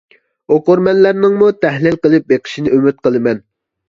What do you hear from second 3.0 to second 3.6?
قىلىمەن.